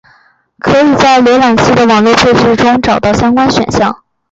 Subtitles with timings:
[0.57, 4.01] 可以在浏览器的网络配置里找到相关选项。